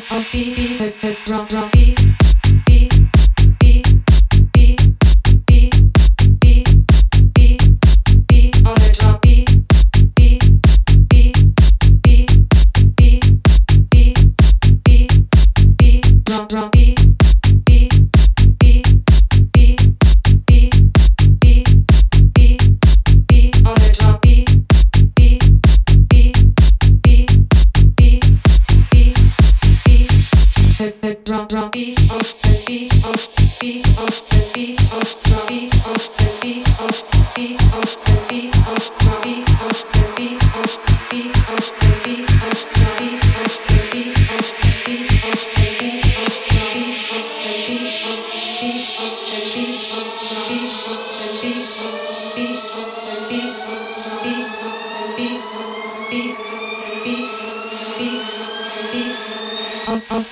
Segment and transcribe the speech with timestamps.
[0.00, 2.05] drum, drum beat, drum, drum beat.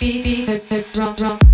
[0.00, 1.53] beep beep beep drum, drum.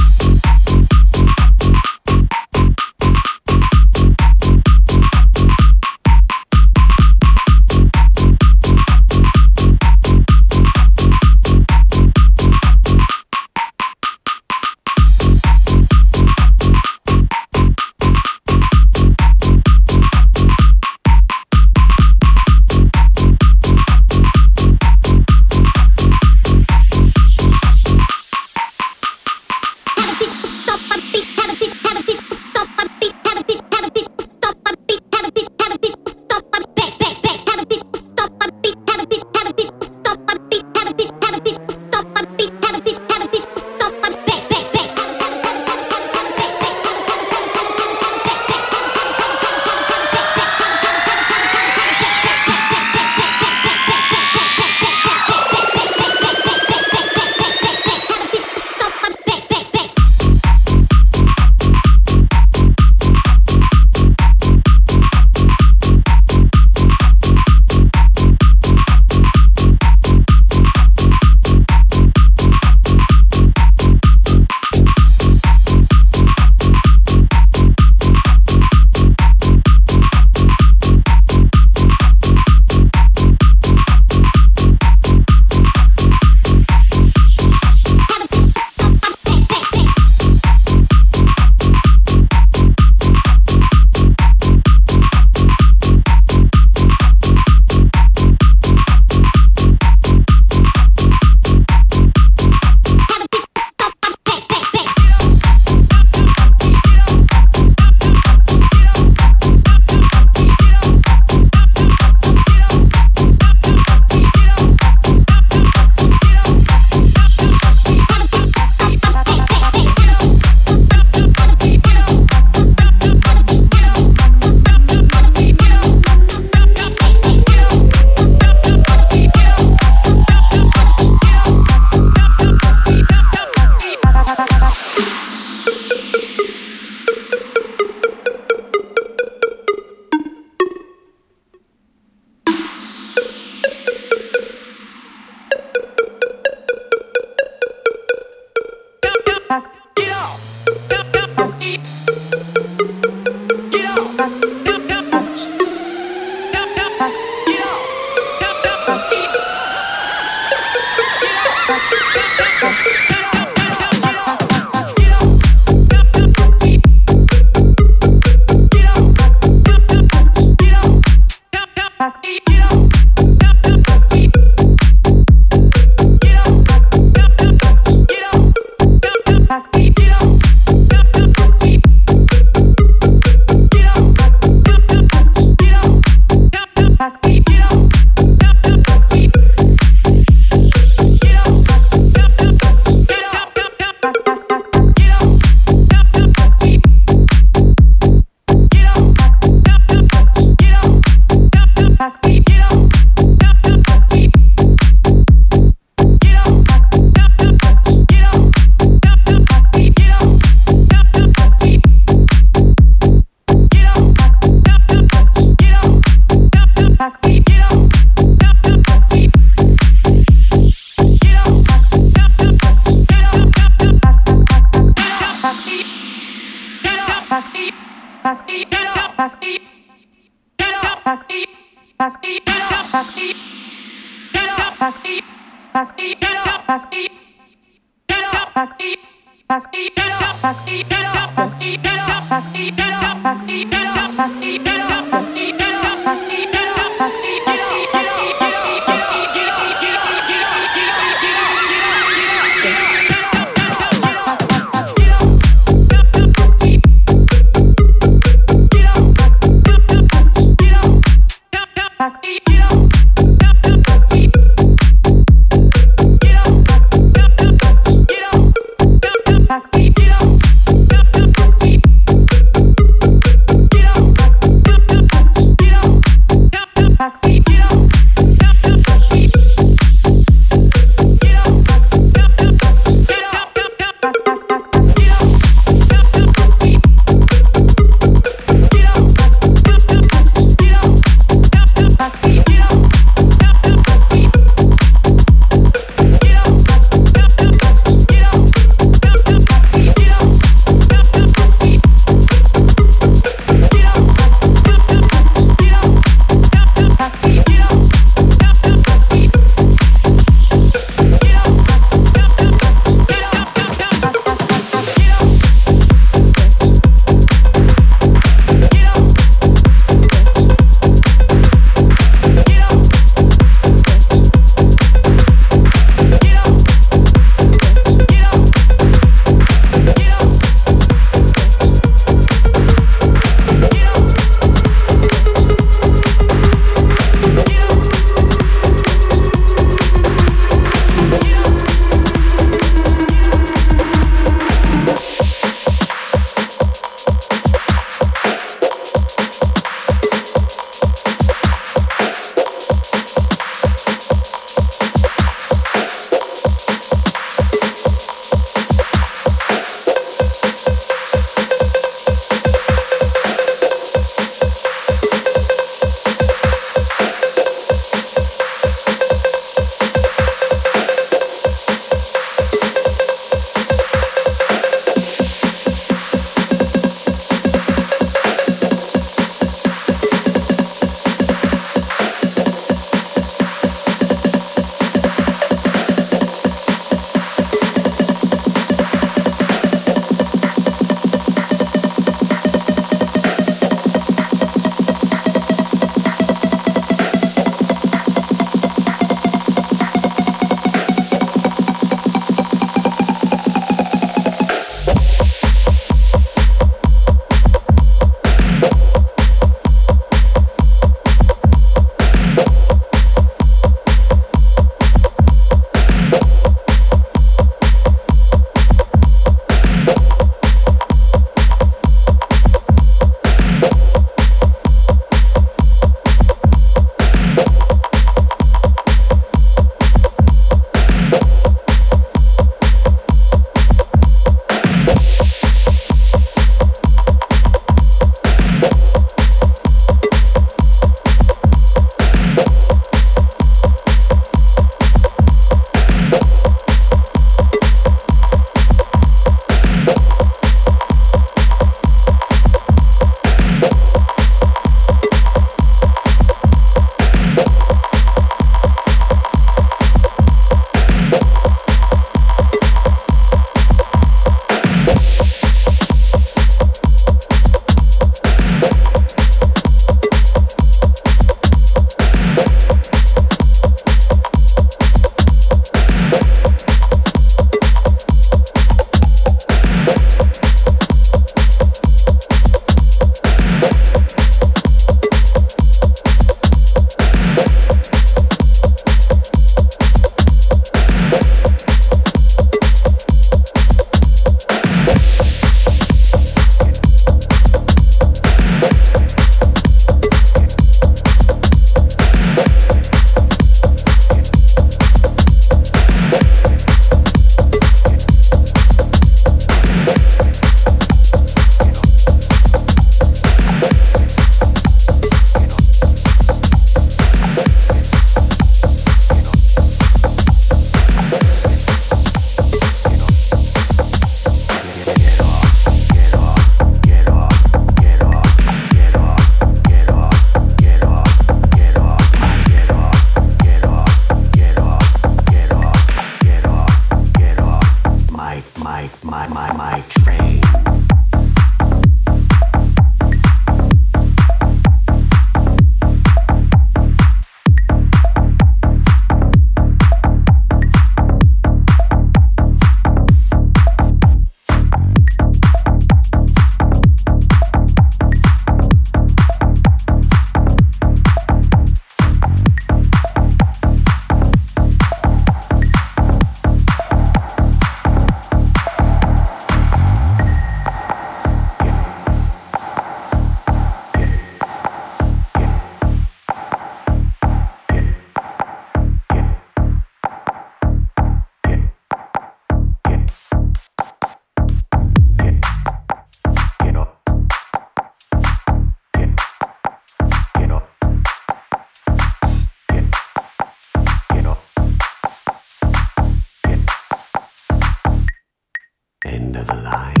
[599.41, 600.00] Of the line.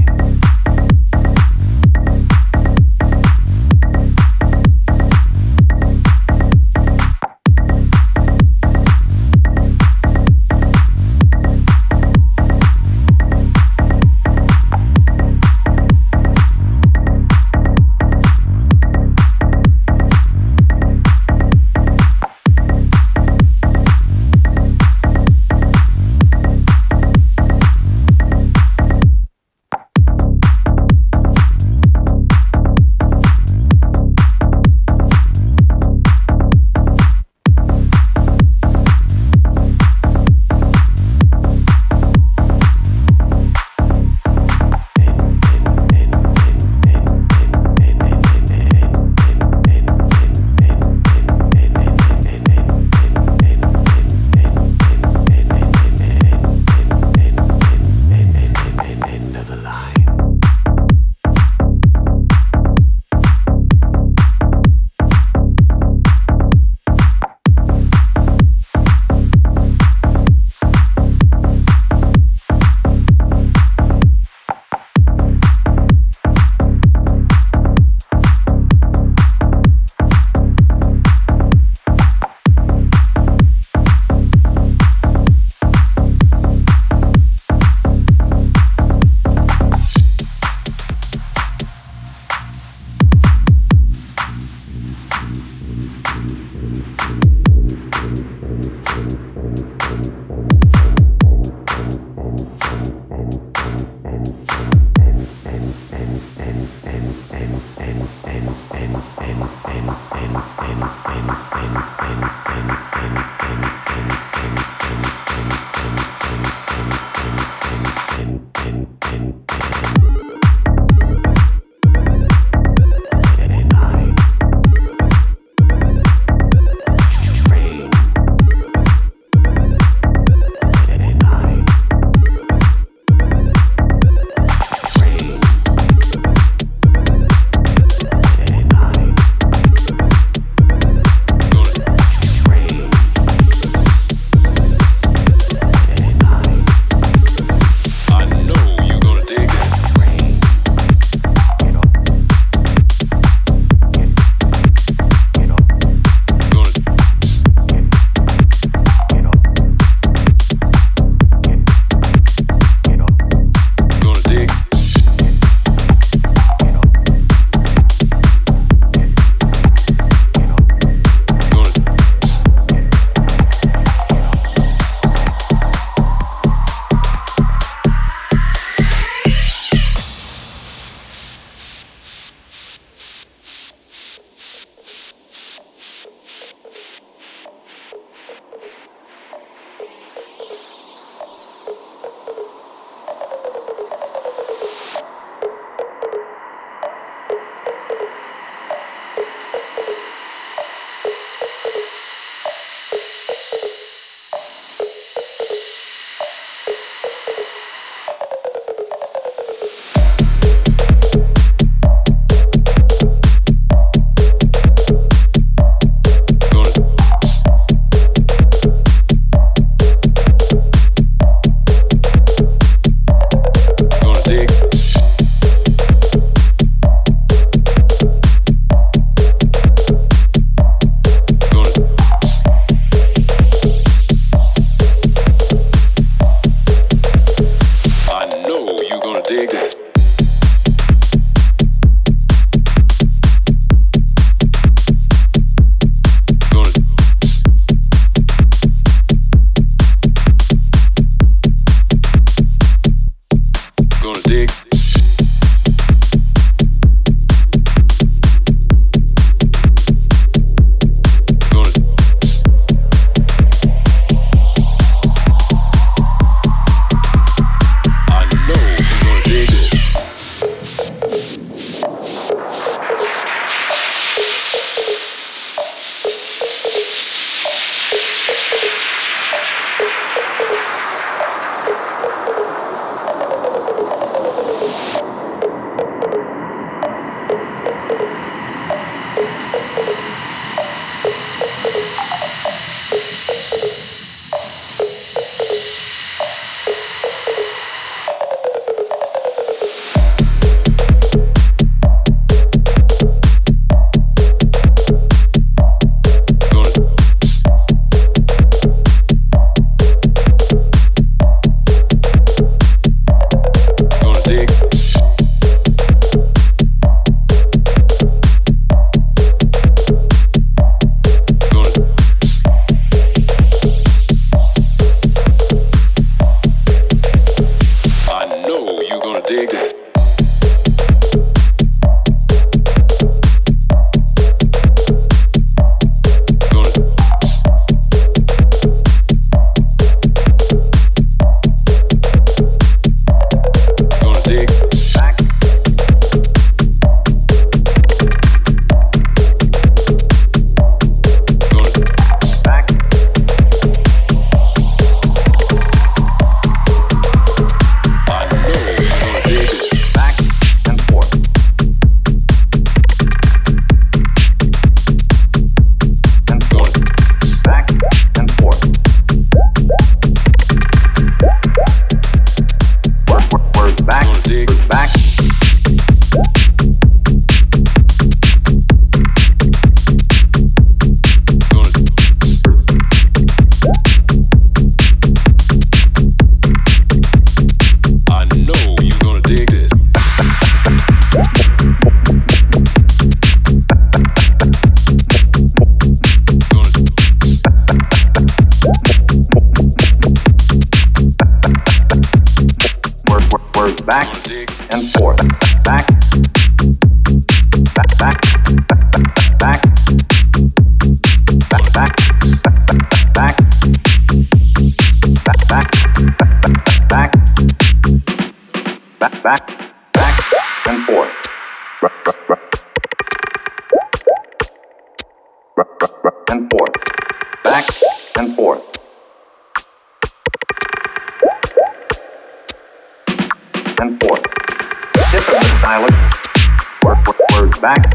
[437.61, 437.85] Back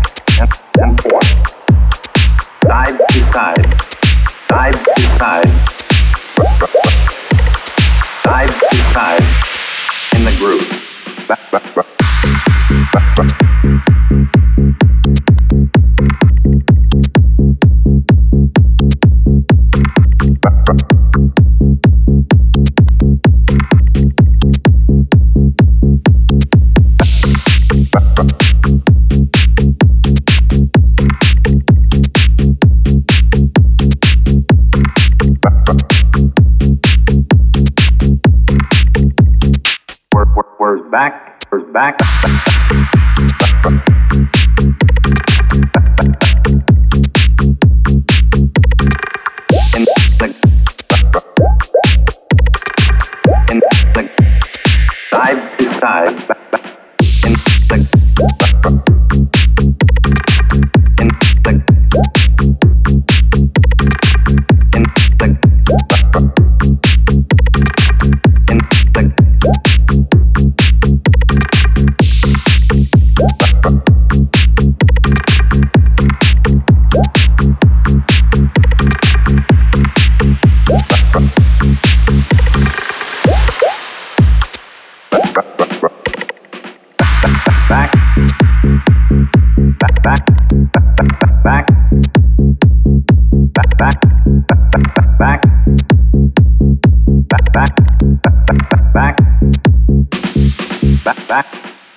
[0.41, 0.51] and,
[0.81, 1.47] and forth.
[2.65, 3.83] Side to side.
[4.49, 5.51] Side to side.
[8.23, 9.25] Side to side.
[10.15, 10.77] In the groove.
[40.67, 41.45] Where's back?
[41.49, 42.01] Where's back?
[55.13, 56.37] Side to side.
[98.23, 98.47] Back,
[98.93, 99.17] back,
[101.05, 101.47] back,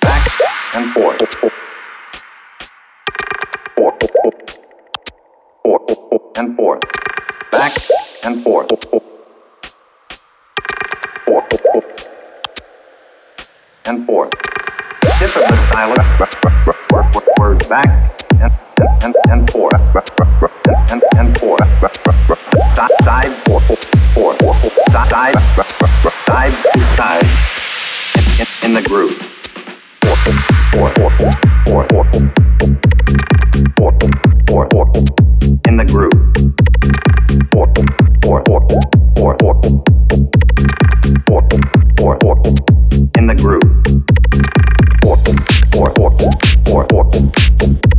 [0.01, 0.19] back,
[0.75, 1.19] and forth,
[3.75, 3.93] forth,
[5.63, 6.81] forth, and forth,
[7.51, 7.71] back
[8.25, 8.69] and forth,
[11.25, 11.49] forth,
[13.87, 14.31] and forth.
[15.19, 15.99] Different than silent.
[17.39, 17.69] Words.
[17.69, 18.28] Back
[18.79, 19.55] and and and
[20.89, 21.37] and and, and.
[22.75, 23.65] Side side forth
[24.13, 24.37] forth
[24.91, 25.35] side
[26.25, 27.27] side to side
[28.39, 29.17] in, in, the groove.
[29.99, 30.43] The groove.
[30.73, 31.17] Forth forth
[31.67, 31.89] forth
[33.77, 33.97] forth
[34.47, 34.95] forth forth
[35.67, 36.29] in the groove
[37.51, 37.67] four,
[38.23, 38.65] four, four,
[39.17, 39.55] four, four,
[41.27, 41.41] four,
[41.97, 42.35] four, four,
[43.17, 43.63] in the groove.
[45.01, 45.17] Four,
[45.71, 46.11] four, four,
[46.65, 47.98] four, four,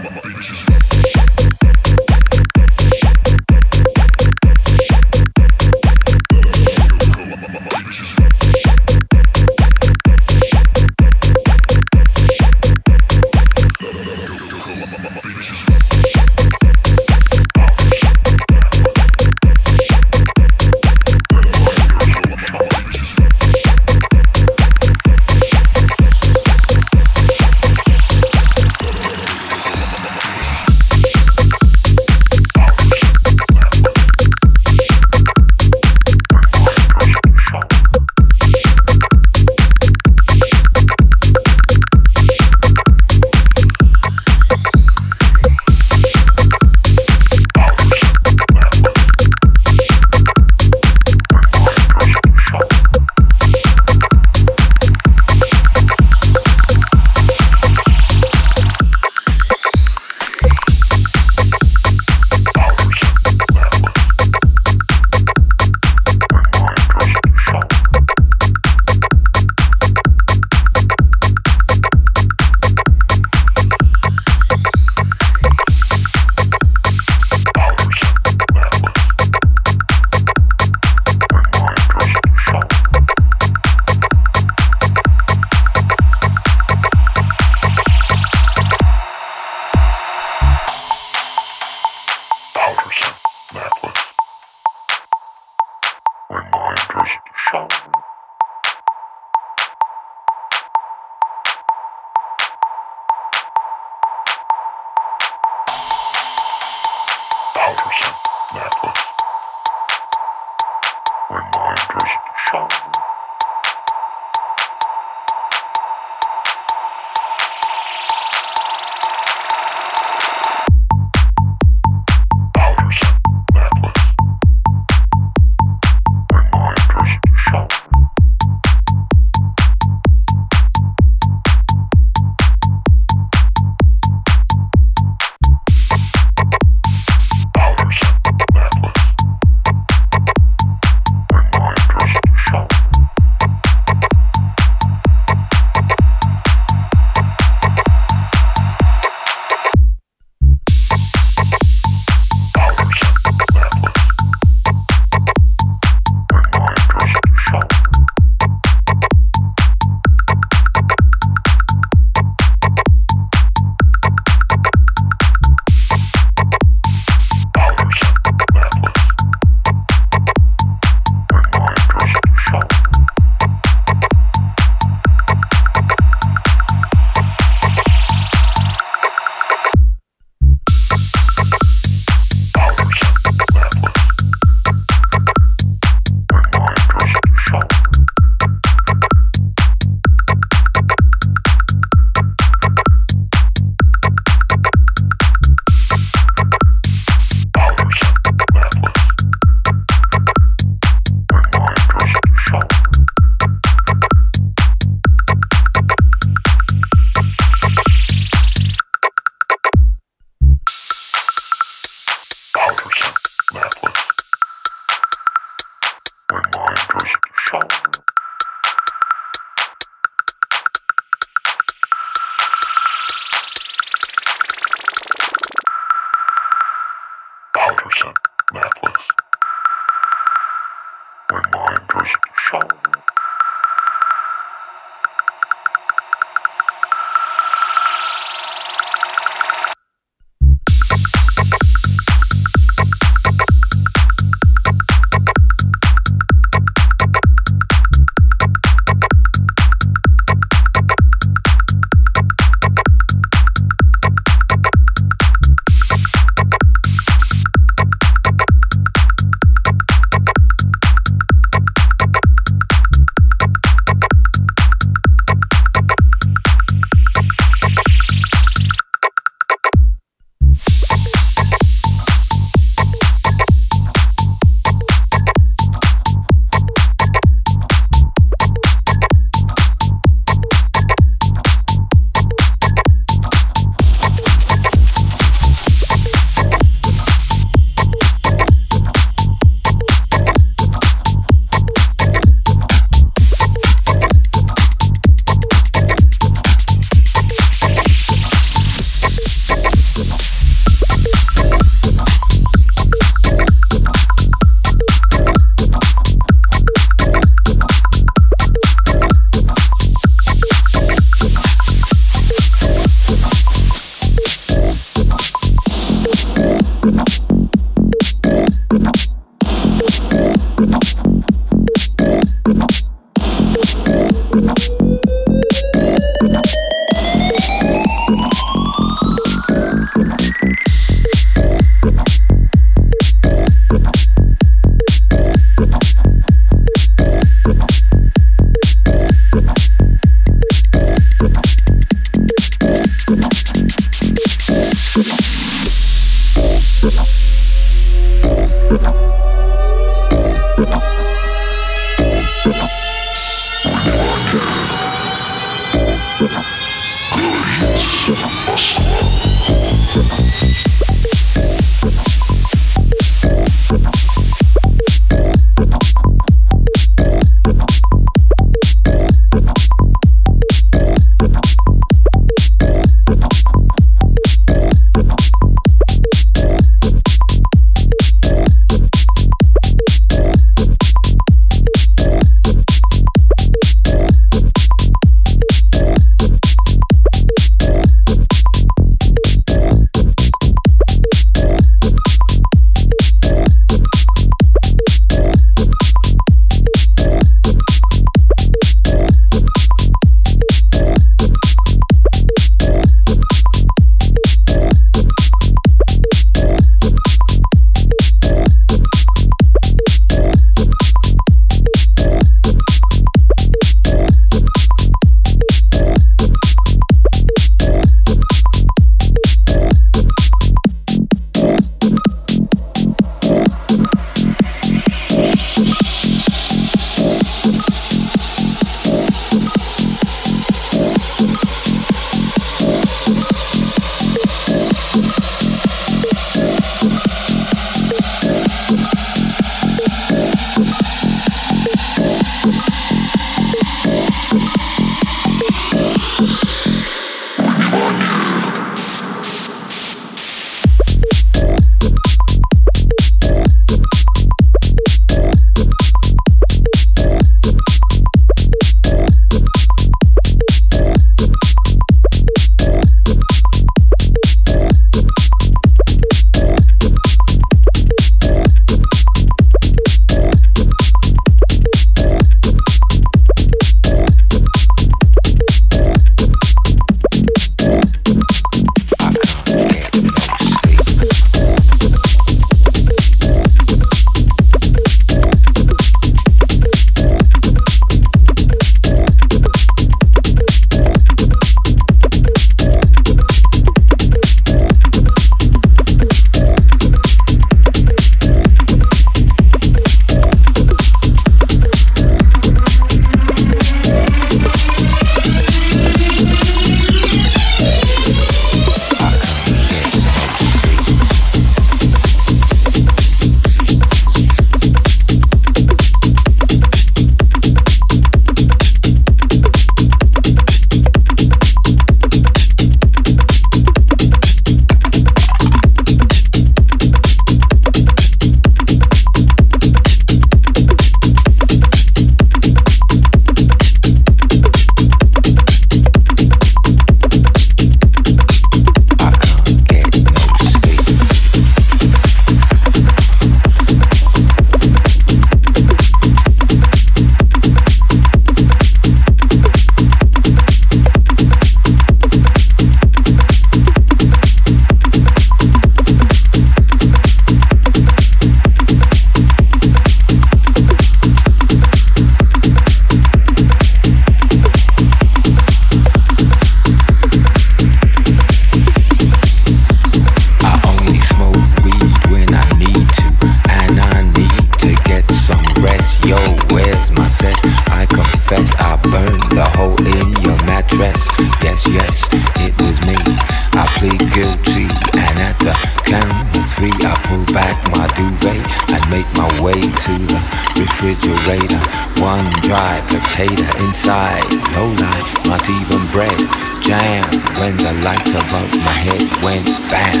[593.76, 594.24] inside,
[594.56, 596.16] no light, not even bread.
[596.64, 597.04] Jam
[597.36, 600.00] when the light above my head went bam.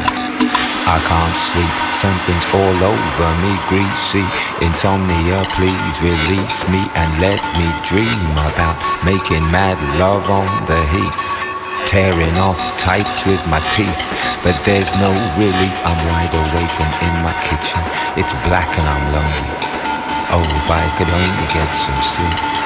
[0.88, 4.24] I can't sleep, something's all over me, greasy.
[4.64, 11.24] Insomnia, please release me and let me dream about making mad love on the heath.
[11.92, 14.08] Tearing off tights with my teeth,
[14.40, 15.76] but there's no relief.
[15.84, 17.84] I'm wide awake and in my kitchen.
[18.16, 19.52] It's black and I'm lonely.
[20.32, 22.65] Oh, if I could only get some sleep.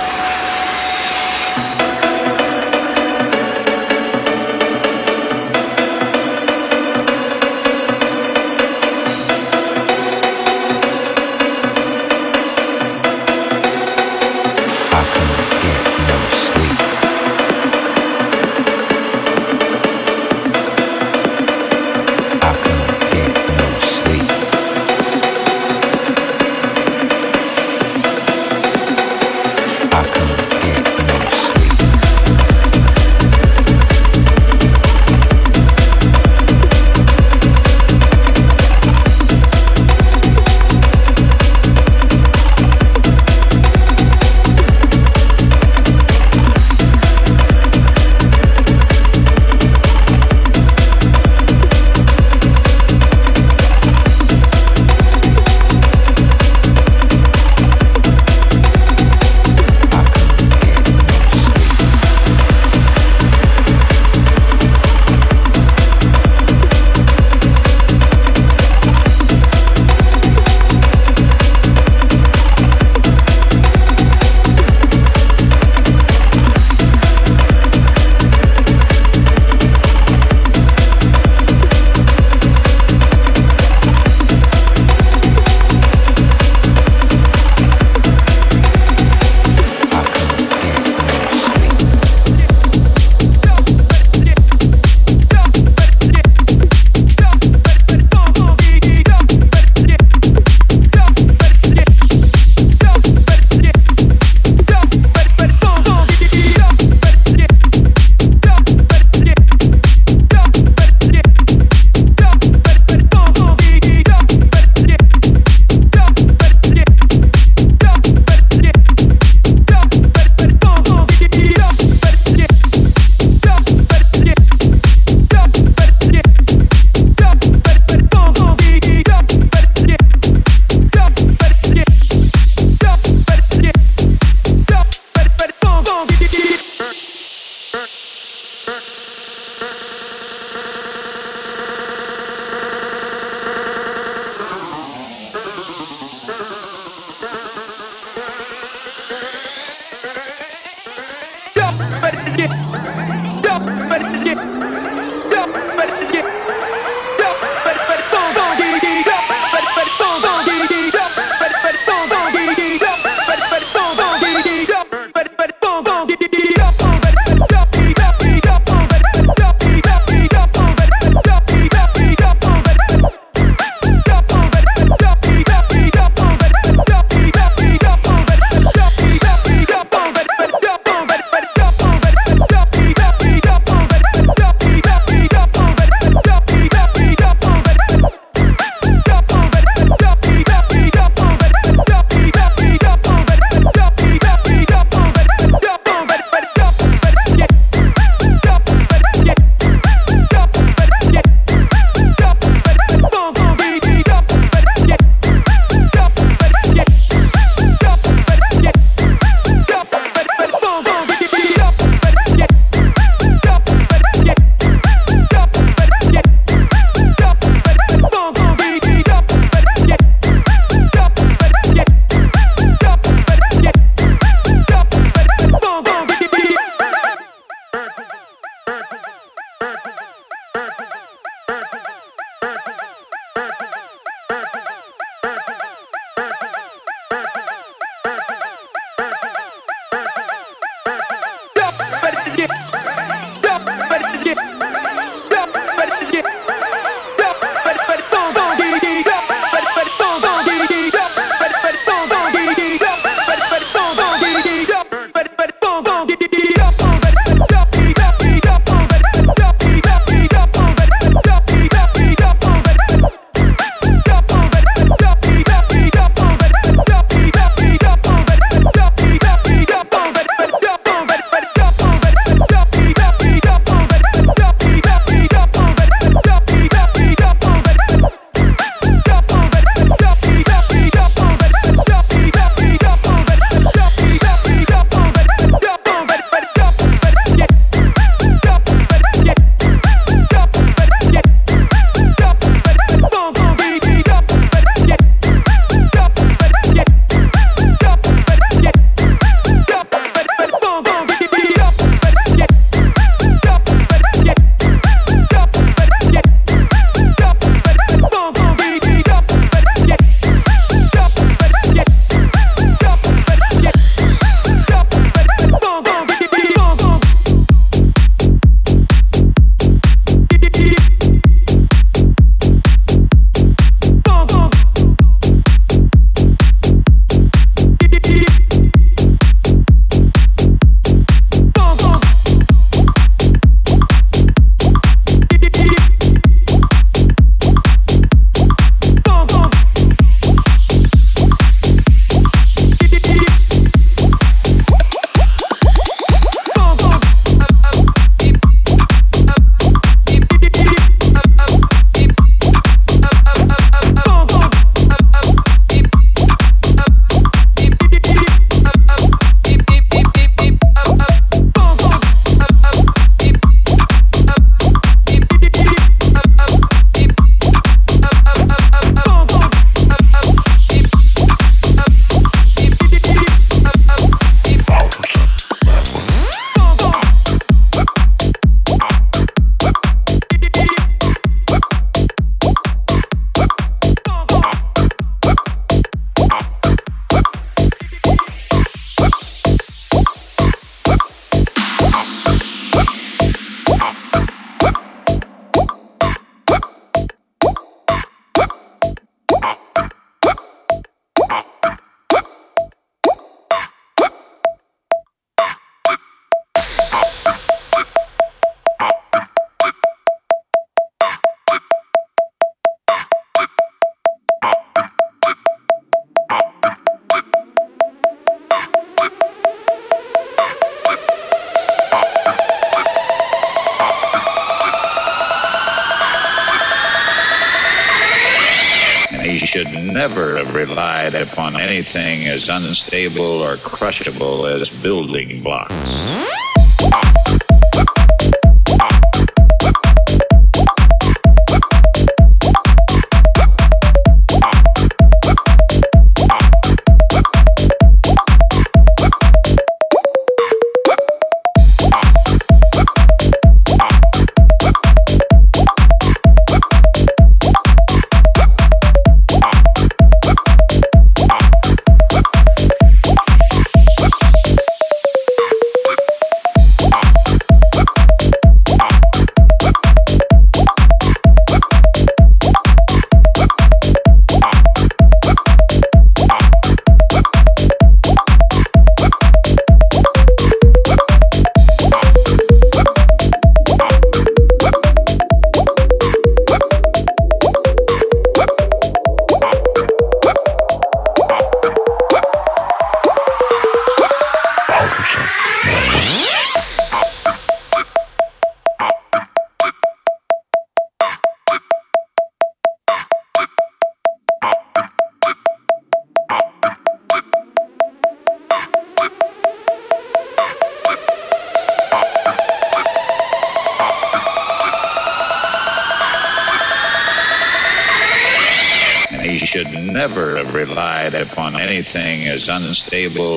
[522.93, 523.30] Upon